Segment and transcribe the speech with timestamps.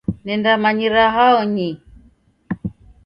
[0.25, 1.75] Nendamanyira hao nyii!